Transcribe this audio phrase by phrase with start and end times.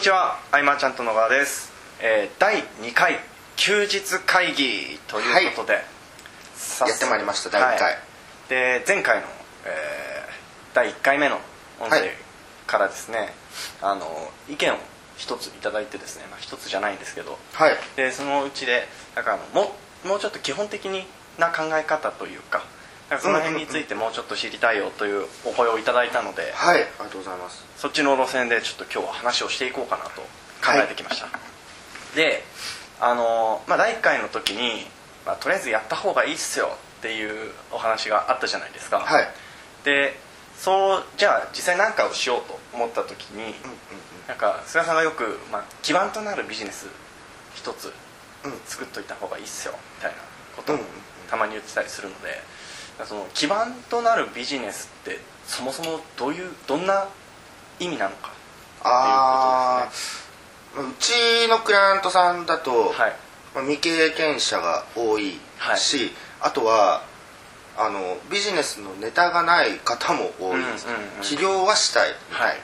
[0.00, 0.38] にちは。
[0.50, 1.70] アイマーちゃんと野川です、
[2.00, 3.18] えー、第2回
[3.56, 5.84] 休日会議ということで、
[6.56, 7.92] 早速やってまいりました第一回。
[7.92, 8.00] はい。
[8.48, 9.26] で前回の、
[9.66, 11.36] えー第1回目の
[11.80, 12.08] 音声はい
[12.66, 13.34] からですね、
[13.82, 14.06] あの
[14.48, 14.76] 意見を
[15.18, 17.76] 一ついただいてですね、まあ、一つじゃないんですけどはい。
[17.96, 20.86] でそのうちでなんかあのももうちょっと基本的
[21.38, 22.64] な考え方というか
[23.18, 27.64] その辺についてもうちょっと知りたいよというお声をいただいたので、はいありがとうございます。
[27.76, 30.20] そっちの路線でちょっと今日は話をしていこうかなと
[30.62, 31.28] 考えてきました、
[32.14, 32.44] で
[33.00, 34.86] あの、まあ、第1回の時に、
[35.26, 39.28] まあ、とりあえずやった方がいいっすよっていうお話があったじゃないですか、はい。
[39.84, 40.16] で
[40.58, 43.54] そうじゃあ実際何かをしようと思った時に、
[44.28, 46.86] なんか菅さんがよく、まあ、基盤となるビジネス
[47.54, 47.92] 一つ
[48.44, 48.52] うん。
[48.66, 50.18] 作っといた方がいいっすよみたいな
[50.56, 50.78] ことを
[51.30, 52.40] たまに言ってたりするので
[53.06, 57.06] その基盤となるビジネスってそもそもどういうどんな
[57.78, 58.32] 意味なのか
[58.82, 59.90] ああ
[60.80, 63.12] うちのクライアントさんだと、はい。
[63.54, 65.38] まあ未経験者が多い
[65.76, 66.10] し、はい。
[66.42, 67.02] あとは
[67.76, 72.60] あのビジネスのネタがない方も多いです、うんうんうん起業はしたいみたいな、はい、うん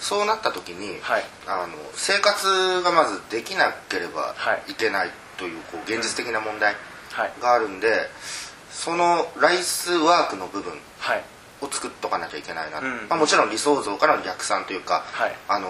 [0.00, 1.22] そうなった時に、はい。
[1.46, 4.72] あの生活がまずできなければはい。
[4.72, 6.74] いけないというこう現実的な問題
[7.12, 7.32] はい。
[7.40, 8.10] があるんで、
[8.74, 11.22] そのライスワークの部分はい。
[11.62, 13.06] を作っとかなきゃいけないな、うん。
[13.08, 15.36] まあ、もちろん理想像からの逆算というか、はい。
[15.48, 15.68] あの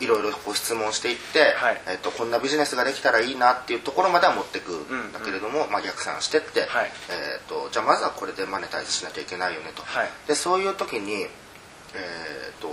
[0.00, 1.80] いろいろこう質問していって、はい。
[1.88, 5.08] えっとこんなビジネスができたらいいなっていうところまでは持ってくん。
[5.08, 6.92] んだけれども、まあ、逆算してって、はい。
[7.10, 10.08] えっとじゃあまずはこれでマネタイズしなきゃいけないよねと、はい。
[10.26, 11.28] でそういう時に、えっ
[12.60, 12.68] と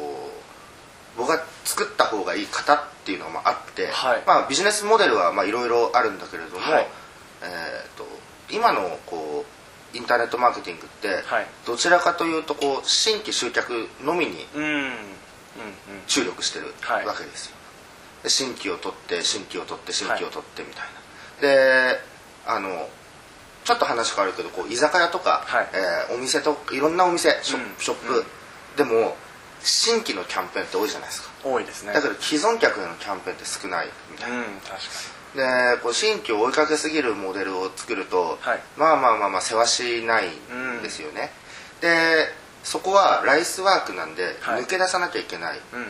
[1.17, 4.23] 僕が作った方がいい型っていうのがまああって、はい。
[4.25, 6.88] まあ、ビジネスモデルはまあいろいろあるんだけれども、はい。
[7.44, 8.07] えっと
[8.50, 9.00] 今の
[10.04, 11.47] ンターネットマーケティングって、はい。
[11.66, 14.46] どちらかというとこう新規集客のみに
[16.08, 17.06] 注力してるはい。
[17.06, 17.56] わけですよ、
[18.24, 20.84] で新規を取って新規を取って新規を取ってみたい
[21.42, 22.00] な、で
[22.46, 22.88] あの
[23.63, 25.68] ちょっと話変わるけどこう居酒屋とか、はい。
[25.74, 28.25] えーお店といろんなお店ショ,、ップ、うん。
[28.75, 29.16] でも
[29.62, 31.30] 新規のキャンペーンって多いじゃないですか。
[31.44, 31.94] 多いですね。
[31.94, 34.78] だけど既存客へのキャンペーンって少ないみたいな、うん確か
[35.35, 38.59] でこう新規を追いかけすぎるモデルを作ると、はい。
[38.77, 41.31] まあまあまあまあ世話しないんですよね、
[41.81, 42.27] で
[42.63, 44.63] そこはライスワークなんではい。
[44.63, 45.88] 抜け出さなきゃいけないにうんうん。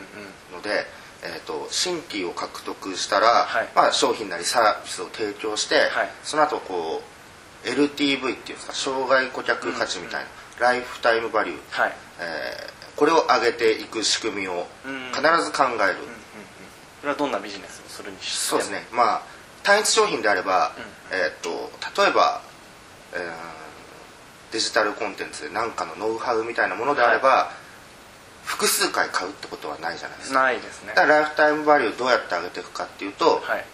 [0.56, 0.86] ので、
[1.22, 3.68] えー、と新規を獲得したら、はい。
[3.74, 6.10] まあ、商品なりサービスを提供して、はい。
[6.22, 7.02] その後こ
[7.64, 10.24] う LTV っていうんですか生涯顧客価値みたい
[10.60, 11.92] な、ライフタイムバリュー、はい。
[12.20, 15.96] えーこれを上げていく仕組みをうん必ず考える、
[17.00, 18.86] それはどんなビジネスをするにしてもそうですね。
[18.92, 19.22] まあ
[19.64, 20.72] 単一商品であれば、
[21.10, 21.50] えー、と
[22.00, 22.40] 例えば、
[23.12, 23.54] えー
[24.54, 27.50] デジタルコンテンツで何かのノウハウみたいなものであれば、
[28.44, 30.42] 複数回買うってことはないじゃないですか。
[30.42, 30.92] ないですね。
[30.94, 33.64] だからライフタイムバリューどうやって上げていくかっていうと、はい。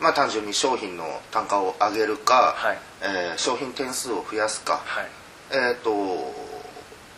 [0.00, 2.78] まあ単純に商品の単価を上げるか、はい。
[3.02, 5.06] えー商品点数を増やすか、はい。
[5.50, 5.90] えっ、と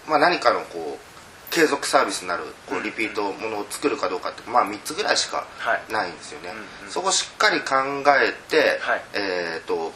[0.08, 1.15] まあ何かのこう
[1.56, 5.90] 継続サービスになるこうリピートものを作るかどうかってまあ3つぐらいしかはい。
[5.90, 6.92] ないんですよね、うんうん。
[6.92, 7.76] そこをしっかり考
[8.20, 9.02] えて、はい。
[9.14, 9.90] えっ、と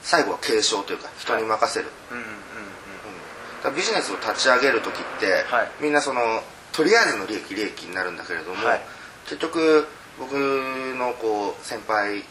[0.00, 2.30] 最後は継承というか人に任せる、うんうんうん
[3.58, 5.68] だからビジネスを立ち上げる時って、はい。
[5.82, 6.20] みんなその
[6.72, 8.80] とりあえずの利益利益になるんだけれども、はい。
[9.26, 9.86] 結局
[10.18, 12.24] 僕のこう先輩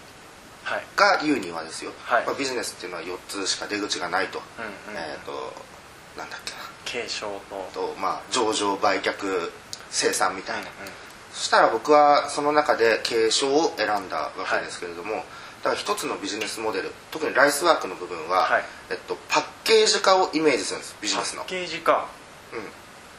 [0.63, 0.83] はい。
[0.95, 2.25] が言うにはですよ、はい。
[2.25, 4.41] まあ、ビジネスっていうのは4つしか出口がないと、
[4.89, 5.53] えっ、と
[6.17, 7.69] なんだっけな継承と。
[7.73, 9.51] と、まあ、上場売却
[9.89, 10.91] 生産みたいな、うんうん。
[11.33, 15.23] そしたら僕はその中で継承を選んだわけですけれども、
[15.63, 18.63] だから一つのビジネスモデル特にライスワークの部分は、はい。
[18.91, 21.41] えっと、パッケージ化をイメージするんですビジネスの。
[21.41, 22.07] パッケージか
[22.53, 22.59] うん。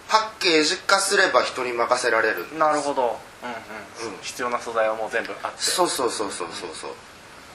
[0.08, 3.18] パッケージ化すれば人に任せられるなるほど。
[3.42, 4.14] うんうん。
[4.14, 4.18] うん。
[4.22, 5.58] 必要な素材はもう全部あって。
[5.58, 6.90] そうそうそうそうそうそう。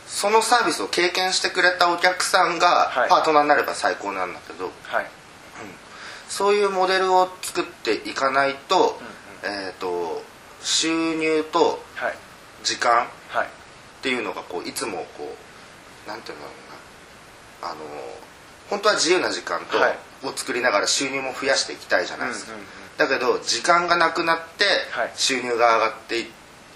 [0.08, 3.10] そのサービスを経験してくれたお客さんがはい。
[3.10, 5.06] パートナーになれば最高なんだけど、はい
[6.32, 8.98] そういうモデルを作っていかないと,、
[9.44, 10.24] えー、と
[10.62, 12.16] 収入とはい。
[12.64, 13.48] 時間はい。
[13.48, 13.50] っ
[14.02, 15.36] ていうのがこういつもこ
[16.06, 16.52] うなんていうんだろ
[17.62, 17.72] うな。
[17.72, 17.80] あの
[18.70, 19.98] 本当は自由な時間と、はい。
[20.24, 22.70] を作りながら収入も増やしていきたいじゃないですか、うんうんうん。
[22.98, 25.12] だけど時間がなくなってはい。
[25.16, 26.26] 収入が上がっていっ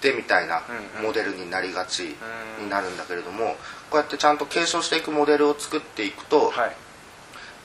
[0.02, 0.64] てみたいな
[1.02, 2.14] モデルになりがち
[2.58, 3.56] うんになるんだけれども
[3.88, 6.76] こうやってちゃんと継承していくモデルを作っていくと、はい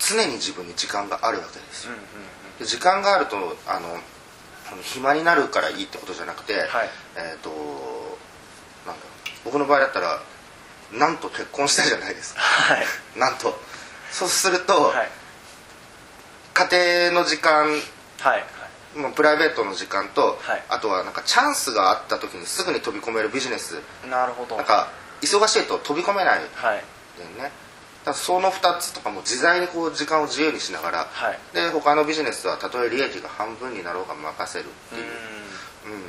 [0.02, 1.94] 常に自分に時間があるわけですよ。
[2.66, 3.36] 時間があると
[3.68, 3.98] あの
[4.82, 6.90] 暇になるからいいってことじゃなくて、はい。
[7.18, 7.50] えっ、と
[8.86, 9.06] なんだ
[9.46, 10.20] 僕の場合だったら
[10.94, 12.42] なんと結婚したじゃないですか。
[12.42, 12.86] はい。
[13.16, 13.60] なんと。
[14.12, 15.10] そうすると、はい。
[16.54, 17.82] 家庭の時間
[18.20, 18.46] はい。
[18.96, 20.64] まあプライベートの時間と、はい。
[20.70, 23.80] あとはなんかチャンスがあった時にすぐに飛び込めるビジネス。
[24.10, 24.58] なるほど。
[24.58, 24.90] なんか
[25.22, 26.40] 忙しいと飛び込めない。
[26.40, 26.84] んはい。
[27.18, 27.44] だよね。
[27.44, 27.54] だか
[28.10, 31.40] らその2つとかも自在にこう時間を自由にしながら、はい。
[31.54, 36.04] で他のビジネスはたとえ利益が半分になろうが任せるっていう、ううん。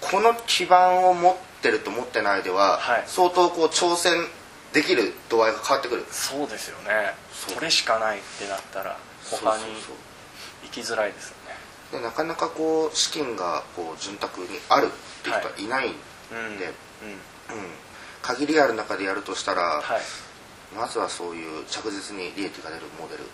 [0.00, 3.04] この基盤を持ってると持ってないでは、はい。
[3.06, 4.26] 相当こう挑戦
[4.72, 6.02] できる度合いが変わってくる。
[6.02, 7.14] んそうですよね。
[7.32, 8.96] それしかないってなったら
[9.30, 9.64] 他に
[10.62, 11.52] 行きづらいですよね。
[11.92, 15.96] でなかなかこう資金がこう潤沢にあるっていう人はいないんで、
[16.30, 16.38] うん。
[16.38, 16.56] うん。
[16.58, 16.72] うん。
[18.22, 20.00] 限りある中でやるとしたら、はい
[20.76, 23.24] まずはそういう着実に利益が出るモデル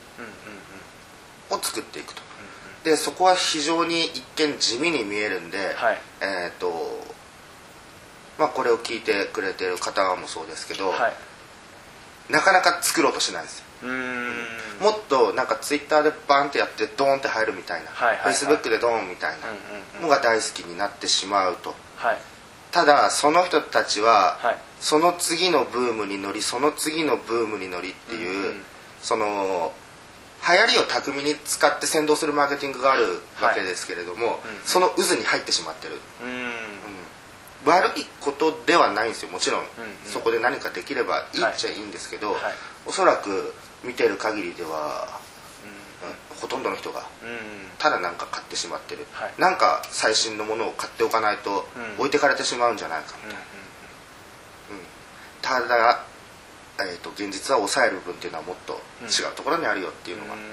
[1.51, 2.23] を作っていくと。
[2.85, 5.99] でそこは非常に一見地味に見えるんで、はい。
[6.21, 6.73] えっ、と
[8.39, 12.33] まあこれを聞いてくれてる方もそうですけど、はい。
[12.33, 13.65] なかなか作ろうとしないんですよ。
[14.81, 21.75] もっとなんかツイッターでバンってやってドーンって入るみたいな、フェイスブックでドーンみたいなのが大好きになってしまうと。
[21.97, 22.19] はい。
[22.71, 28.63] ただその人たちは、はいその次のブームに乗りその次のブームに乗りっていう、うんうん。
[29.03, 29.73] その
[30.49, 34.33] 流行りを巧みに使って先導するマーケティングがあるわけですけれども、うん
[34.65, 36.53] その渦に入ってしまってる、うーん。
[37.67, 39.67] 悪いことではないんですよもちろん、うん
[40.07, 42.41] そこで何かできればいいっちゃいいんですけど、はい。
[42.87, 43.53] おそらく
[43.83, 45.09] 見てる限りでは、
[46.31, 46.39] うん。
[46.39, 47.37] ほとんどの人がうんうん。
[47.79, 49.35] ただなんか買ってしまってる、はい。
[49.39, 51.99] なんか最新のものを買っておかないとうん。
[51.99, 53.39] 置いてかれてしまうんじゃないかみたいな、
[55.43, 56.05] ただ、
[56.81, 60.43] えー、と現実は抑える部分っていうのはもっと違うところにあるよっていうのが、ううん。
[60.43, 60.45] ん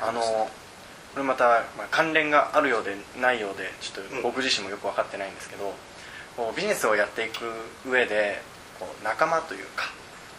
[0.00, 5.72] あのこれまた、まあ、関連があるようでないようでちょっと僕自身もよく分かってないんですけど、
[6.36, 7.46] こうビジネスをやっていく
[7.88, 8.42] 上で
[8.78, 9.90] こう仲間というか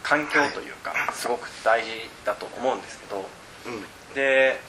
[0.04, 1.90] 環境というか、すごく大事
[2.24, 3.24] だと思うんですけど
[3.66, 4.14] うん。
[4.14, 4.60] で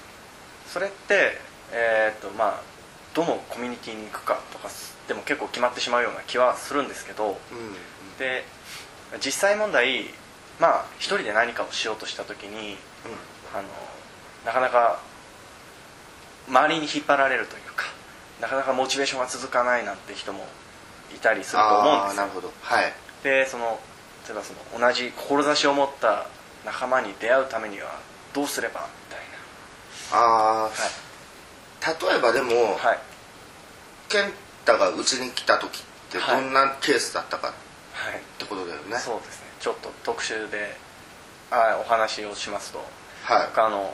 [0.68, 1.38] それって、
[1.72, 2.62] えーとまあ、
[3.14, 4.70] どのコミュニティに行くかとか
[5.10, 8.46] でも結構決まってしまうような気はするんですけどうんで
[9.26, 10.06] 実際問題
[10.60, 12.78] まあ一人で何かをしようとした時に
[13.54, 13.68] あの
[14.46, 15.00] なかなか
[16.48, 17.86] 周りに引っ張られるというか
[18.40, 20.46] なかなかモチベーションが続かないなんて人も
[21.14, 22.02] いたりすると思うんですよ。
[22.08, 22.54] ああなるほど。
[22.62, 22.94] はい。
[23.24, 23.80] でその
[24.28, 26.28] 例えばその同じ志を持った
[26.66, 28.00] 仲間に出会うためには
[28.34, 29.20] どうすればみたい
[30.12, 30.70] ああ、
[31.86, 33.00] な例えばでも、はい、はい
[34.10, 34.34] 健
[34.70, 35.82] 太がうちに来た時っ
[36.12, 39.48] てどんなケースだったかっはいてことだよね、そうですね。
[39.60, 40.78] ちょっと特集で
[41.52, 42.80] あお話をしますと
[43.24, 43.48] はい。
[43.48, 43.94] 僕あの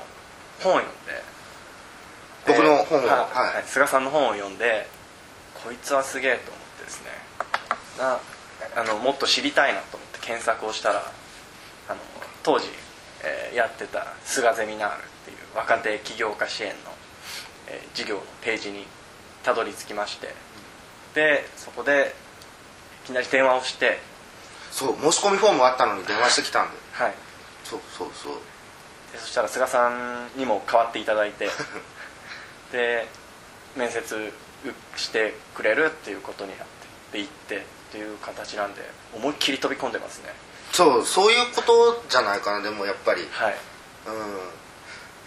[0.61, 1.23] 本を読んで
[2.45, 3.55] 僕の本をはいはい。
[3.55, 3.63] はい。
[3.65, 4.87] 菅さんの本を読んで
[5.63, 7.09] こいつはすげえと思ってですね。
[7.97, 8.19] な
[8.75, 11.11] あのもっと知りたいなと思って検索をしたら
[11.89, 11.99] あの
[12.43, 12.67] 当時、
[13.23, 16.75] えーやってた菅ゼミナールっていう若手起業家支援の、
[17.67, 18.85] えー事業のページに
[19.43, 20.35] たどり着きまして
[21.15, 22.13] でそこで
[23.05, 23.99] いきなり電話をして。
[24.71, 26.77] そう申し込みフォームあったのに電話してきたんで。
[26.91, 27.13] はい。
[27.63, 28.33] そうそうそう。
[29.13, 31.49] でそしたら菅さんにも代わっていただいて。
[32.71, 33.07] で
[33.75, 34.33] 面接
[34.97, 36.75] してくれるっていうことになって。
[37.13, 38.81] で行ってっていう形なんで
[39.13, 40.33] 思いっきり飛び込んでますね。
[40.73, 43.21] そうそういうことじゃないかなでもやっぱり。
[43.21, 43.29] うん。
[43.29, 43.55] はい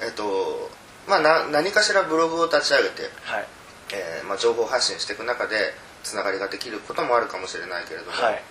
[0.01, 0.71] えっと
[1.09, 3.47] まあな何かしらブログを立ち上げて、はい
[3.93, 8.43] えーまあ、情報発信していく中でつながりができることもあるかもしれないけれども、はい。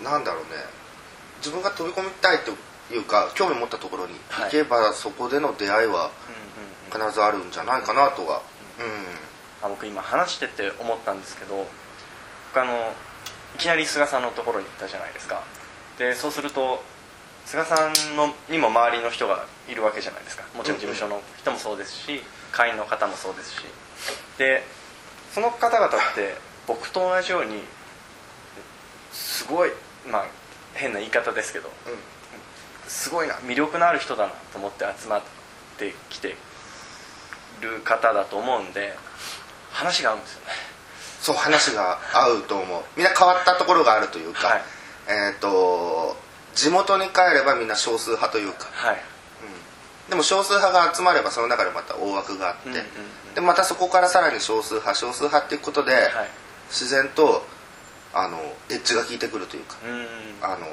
[0.00, 0.04] うん。
[0.04, 0.50] なんだろうね。
[1.38, 2.52] 自分が飛び込みたいと
[2.94, 6.10] いうか興味持ったところに行けば、そこでの出会いは
[6.90, 7.08] うんうんうん。
[7.08, 8.42] 必ずあるんじゃないかなとは、
[9.62, 11.66] あ僕今話してて思ったんですけど
[12.54, 12.92] 僕あの
[13.56, 15.42] いきなり菅さんのところに行ったじゃないですか。
[15.98, 16.82] でそうすると
[17.48, 20.44] 菅さんのにも周りの人がいるわけじゃないですか。
[20.54, 22.20] もちろん事務所の人もそうですし
[22.52, 23.64] 会員の方もそうですし。
[24.36, 24.62] で
[25.32, 26.34] その方々って
[26.66, 27.62] 僕と同じように
[29.12, 29.70] すごい
[30.06, 30.26] まあ
[30.74, 31.70] 変な言い方ですけど
[32.86, 35.22] すごいな魅力のある人だなと思って集まっ
[35.78, 36.36] てきて
[37.62, 38.94] る方だと思うんで
[39.70, 40.52] 話が合うんですよね。
[41.22, 42.82] そう話が合うと思う。
[42.94, 44.62] みんな変わったところがあるというか、はい。
[45.08, 46.27] えっ、と
[46.58, 48.96] 地元に帰ればみんな少数派というか、はい。
[50.10, 53.34] でも少数派が集まればその中でまた大枠があって、うんうんうん。
[53.36, 56.04] でまたそこからさらに少数派少数派っていうことで、はい。
[56.68, 57.46] 自然と
[58.12, 58.38] あの
[58.70, 60.06] エッジが効いてくるというか、うん
[60.42, 60.66] あの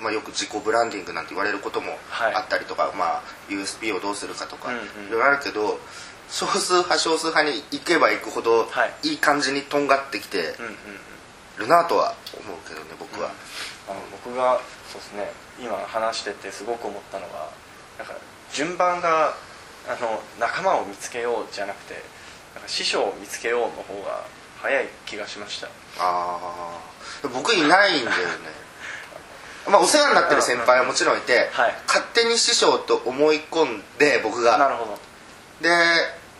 [0.00, 2.34] まあ、よく自己ブランディングなんて言われることもはい。
[2.34, 4.76] あったりとか、まあ、USP をどうするかとか、い
[5.10, 5.80] ろいろあるけど
[6.30, 9.08] 少数派少数派に行けば行くほど、はい。
[9.10, 10.54] い、い感じにとんがってきて
[11.58, 13.30] るなとは思うけどね僕は、
[13.88, 14.60] あの僕が
[14.92, 15.32] そうですね。
[15.58, 17.48] 今話しててすごく思ったのが
[17.98, 18.14] なんか
[18.52, 19.34] 順番が
[19.88, 21.94] あの仲間を見つけようじゃなくて
[22.54, 24.24] なんか師匠を見つけようの方が
[24.60, 25.68] 早い気がしました。
[25.68, 28.62] ああ僕いないんだよね。
[29.66, 31.74] まあお世話になってる先輩はもちろんいて、はい。
[31.86, 34.58] 勝手に師匠と思い込んで僕が。
[34.58, 34.98] なるほど。
[35.62, 35.70] で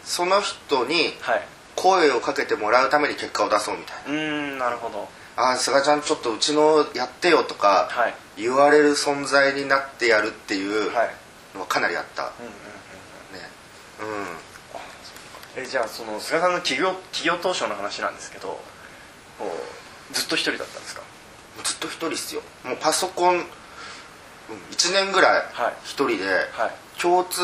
[0.05, 1.43] その人にはい。
[1.75, 4.13] 声をかけてもらうために結果を出そうみたいな。
[4.13, 8.15] うーんなるほど「ああ菅ちゃんちょっとうちのやってよ」とかはい。
[8.37, 11.15] 言われる存在になってやるっていうはい。
[11.55, 14.37] のはかなりあった、うんうんうんね。
[15.57, 15.63] うん。
[15.63, 18.59] えじゃあその菅さんの企業企業当初の話なんですけど
[20.13, 21.03] ずっと一人だったんですか？
[21.65, 22.43] ずっと一人っすよ。
[22.65, 23.43] もうパソコンうん
[24.73, 25.75] 1年ぐらいはい。
[25.85, 27.01] 一人で、はい。
[27.01, 27.41] 共通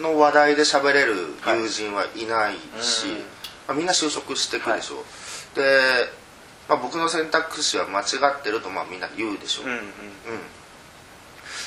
[0.00, 3.20] の話題で喋れる友人はいないし、うんま
[3.68, 5.04] あ、みんな就職してくでしょ、
[5.54, 6.08] で、
[6.68, 8.04] まあ、僕の選択肢は間違
[8.38, 9.66] ってるとまあみんな言うでしょ、う。
[9.66, 9.76] んうん。
[9.76, 9.84] うん。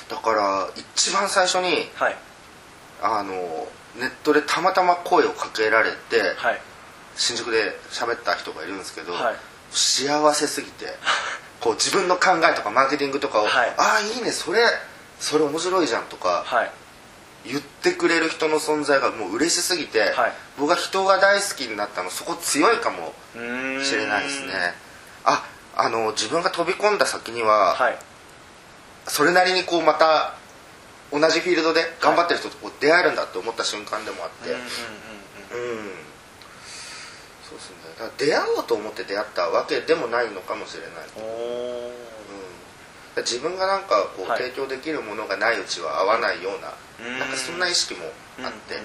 [0.09, 2.15] だから一番最初にはい。
[3.01, 3.33] あの
[3.99, 6.61] ネットでたまたま声をかけられて、はい。
[7.15, 9.35] 新宿で喋った人がいるんですけど、はい。
[9.71, 10.85] 幸せすぎて
[11.59, 13.73] こう自分の考えとかマーケティングとかを「はい。
[13.77, 14.63] ああいいねそれ
[15.19, 16.71] それ面白いじゃん」とかはい。
[17.45, 20.33] 言ってくれる人の存在がもう嬉しすぎて、はい。
[20.57, 23.13] 僕が人が大好きになったのそこ強いかも
[23.83, 24.75] しれないですね
[25.27, 25.43] あ
[25.75, 27.99] あの自分が飛び込んだ先には、はい。
[29.07, 30.33] それなりにこうまた
[31.11, 34.57] 同じフィールドで頑張ってる人とこう出会えるんだって思った瞬間でもあって、うん
[37.43, 37.75] そうですね。
[37.99, 44.43] だから出会おうと思って出会ったわけでもないのかもしれない、うんおうん、自分がなんかこう、はい。
[44.43, 46.73] 提供できるものがないうちは合わないような、
[47.07, 47.19] うん。
[47.19, 48.81] なんかそんな意識もーあって、うん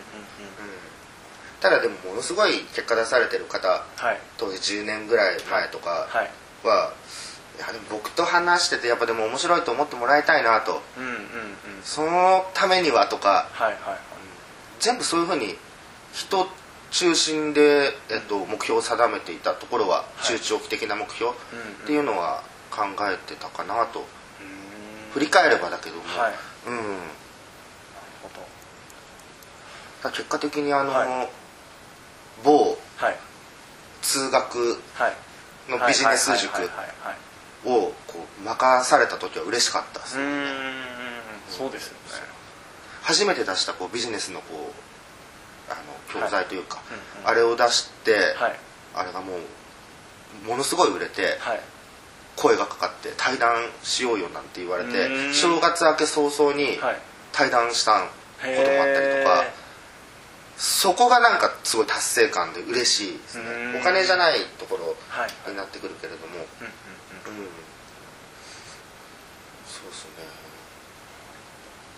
[1.63, 4.19] ただでもものすごい結果出されてる方はい。
[4.37, 6.31] 当時10年ぐらい前とかはい
[6.67, 6.93] は、
[7.57, 10.83] い、やでも僕と話しててやっぱでも面白いと思ってもらいたいなと。
[10.99, 11.19] うんうんうん。
[11.85, 13.83] そのためにはとかはいはい。
[13.91, 13.99] はい
[14.81, 15.55] 全部そういうふうに
[16.13, 16.49] 人
[16.91, 20.27] 中心で、えっと、目標を定めていたところははい。
[20.27, 21.35] 中長期的な目標っ
[21.87, 22.43] ていうのは
[22.73, 24.01] 考えてたかなと。
[24.01, 24.07] うーん。
[25.13, 26.33] 振り返ればだけども、はい。
[26.67, 26.87] うん、なる
[28.25, 28.41] ほど。
[30.03, 31.29] ら結果的にあの、は
[32.45, 33.17] 某はい。
[34.03, 35.17] 通学はい。
[35.71, 37.17] のビジネス塾はいはいはいはい
[37.65, 40.85] をこう任された時は嬉しかったです、うーん。
[41.49, 41.99] そうですよね。
[43.03, 44.73] 初めて出したこうビジネスのこ
[45.69, 47.29] うあの教材というか、うんうん。
[47.29, 48.57] あれを出して、はい。
[48.95, 49.35] あれがも
[50.45, 51.61] うものすごい売れてはい。
[52.35, 55.35] 声がかかって対談しようよなんて言われてん。
[55.35, 56.97] 正月明け早々にはい。
[57.33, 58.07] 対談したこ
[58.41, 59.62] ともあったりとかへ
[60.63, 63.45] そこがなんかすごい達成感で嬉しいですね。
[63.81, 64.95] お金じゃないところ
[65.51, 66.35] になってくるけれども。
[69.67, 70.23] そうですね。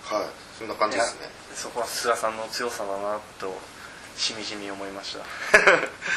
[0.04, 0.28] はい。
[0.58, 1.28] そんな感じですね。
[1.54, 3.54] そこは菅さんの強さだなと
[4.16, 5.18] しみじみ思いまし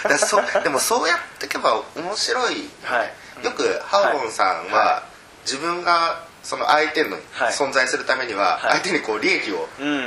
[0.02, 0.08] た。
[0.64, 3.04] でもそうやっていけば面白い、は
[3.42, 3.44] い。
[3.44, 5.04] よくハウボンさんは、は
[5.44, 7.54] 自分がその相手のはい。
[7.54, 8.72] 存在するためにははい。
[8.72, 10.04] 相手にこう利益を、うんうんうんう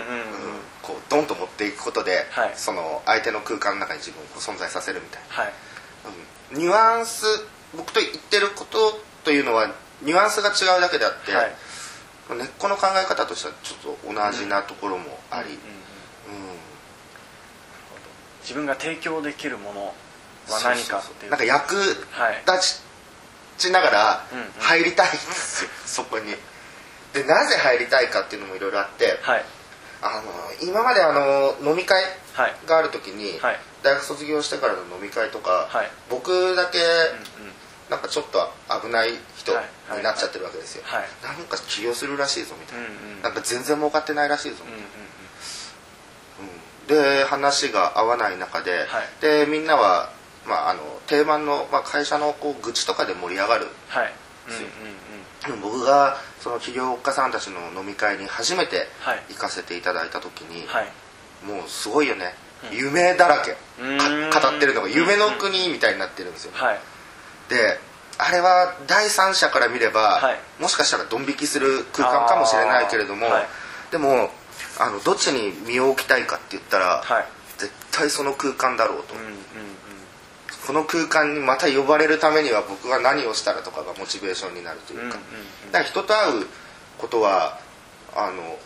[0.47, 0.50] ん
[0.91, 2.53] こうドンと持っていくことで、はい。
[2.57, 5.47] その相手の空間の中に自分を存在させるみたいはい。
[5.47, 5.53] な、
[6.55, 6.59] うん。
[6.59, 7.25] ニュアンス
[7.77, 11.53] 僕と言ってることというのはニュアンスが違うだけであって、はい。
[12.37, 15.59] 根っこの考え方としてはちょっと同じなところもあり、うん
[18.43, 19.93] 自分が提供できるものは
[20.65, 21.31] 何かっていう。
[21.31, 21.77] なんか役
[22.11, 22.81] はい立
[23.59, 24.25] ちながら
[24.59, 26.35] 入りたいんですよ、そこに。
[27.13, 29.45] でなぜ入りたいかっていうのもいろいろあってはい
[30.03, 30.33] あの
[30.69, 32.03] 今まであの飲み会
[32.35, 32.55] はい。
[32.67, 33.59] がある時に、はい。
[33.83, 35.91] 大学卒業してからの飲み会とか、はい。
[36.09, 36.85] 僕だけうん
[37.45, 37.53] うん。
[37.91, 38.51] なんかちょっと
[38.83, 39.65] 危ない人はい。
[39.89, 39.99] はい。
[39.99, 41.09] になっちゃってるわけですよ、はい。
[41.23, 43.23] なんか起業するらしいぞみたいな、うんうん。
[43.23, 47.19] なんか全然儲かってないらしいぞみたいうんうんな、うん。
[47.21, 49.09] で話が合わない中で、はい。
[49.21, 50.13] でみんなは、
[50.47, 53.75] まあ、あの定番の、まあ、会社のこう愚痴とかで盛り上がるんで
[54.55, 54.69] すよ。
[55.61, 59.23] 僕がその起業家さんたちの飲み会に初めてはい。
[59.31, 60.87] 行かせていただいた時に、はい。
[61.47, 62.35] もうすごいよね、
[62.71, 62.77] うん。
[62.77, 63.53] 夢だらけ。
[63.53, 66.79] 語ってるのが夢の国みたいになってるんですよ、はい。
[67.49, 67.79] で
[68.19, 70.39] あれは第三者から見れば、はい。
[70.63, 73.27] もしかしたらドン引きする空間かもしれないけれども、
[73.91, 74.31] でも
[74.79, 77.25] あのどっちに身を置きたいかって言ったら、はい。
[77.59, 79.37] 絶対その空間だろうと、うんうんうん
[80.67, 85.73] この空間にまた呼ばれるためには僕は何をしたらとかがモチベーションになるというか,、うんうんうん。
[85.73, 86.47] だから人と会う
[86.99, 87.59] ことは
[88.15, 88.59] あの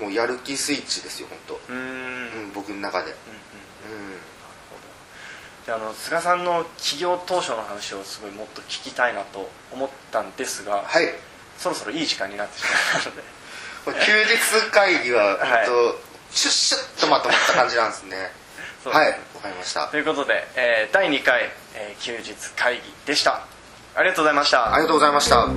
[0.00, 1.76] もうやる気スイッチですよ本当、うーん。
[1.76, 3.16] うんうんうん、僕の中で、うん
[5.66, 11.04] であの菅さんの起業当初の話をすごいもっと聞きたいなと思ったんですが、はい。
[11.58, 12.64] そろそろいい時間になってし
[12.94, 13.22] まったので。
[14.06, 15.60] 休日会議は、 はい。
[15.60, 18.32] えっとシュッシュッとまとまった感じなんですね
[18.84, 19.86] はいわかりました。
[19.88, 21.42] ということで、えー第2回、
[21.74, 23.42] えー休日会議でした。
[23.94, 24.72] ありがとうございました。
[24.72, 25.48] ありがとうございました。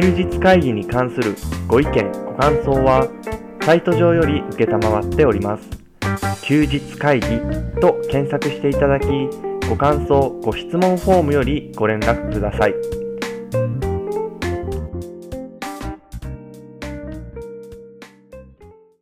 [0.00, 1.36] 休日会議に関する
[1.68, 3.08] ご意見ご感想は
[3.62, 5.84] サイト上より承っております。
[6.42, 7.26] 休日会議
[7.80, 9.06] と検索していただき
[9.68, 12.74] ご感想ご質問フォームよりご連絡ください